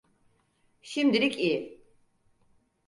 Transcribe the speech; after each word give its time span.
Şimdilik 0.81 1.37
iyi. 1.39 1.81